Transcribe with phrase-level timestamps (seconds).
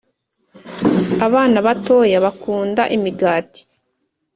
[1.27, 3.61] abana batoya bakunda imigati